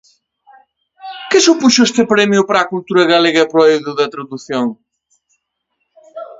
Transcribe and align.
Que 1.29 1.39
supuxo 1.47 1.81
este 1.89 2.03
premio 2.13 2.41
para 2.47 2.59
a 2.61 2.69
cultura 2.73 3.09
galega 3.13 3.39
e 3.43 3.49
para 3.51 3.63
o 3.63 3.67
eido 3.73 3.91
da 3.99 4.11
tradución? 4.13 4.65